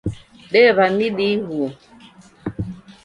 Dew'a 0.51 0.85
midi 0.97 1.25
ighuo 1.33 1.67